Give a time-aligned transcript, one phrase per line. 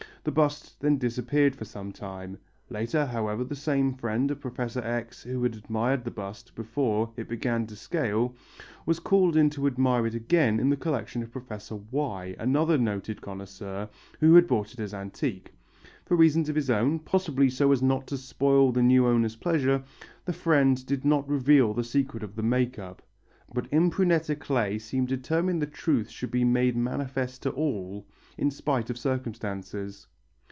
[0.23, 2.37] The bust then disappeared for some time.
[2.69, 5.23] Later, however, the same friend of Professor X.
[5.23, 8.35] who had admired the bust before it began to scale,
[8.85, 13.19] was called in to admire it again in the collection of Professor Y., another noted
[13.19, 15.53] connoisseur, who had bought it as antique.
[16.05, 19.81] For reasons of his own, possibly so as not to spoil the new owner's pleasure,
[20.25, 23.01] the friend did not reveal the secret of the make up.
[23.53, 28.05] But Impruneta clay seemed determined the truth should become manifest to all,
[28.37, 30.05] in spite of circumstances.